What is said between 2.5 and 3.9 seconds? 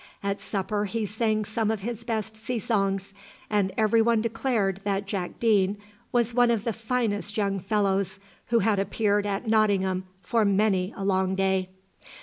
songs; and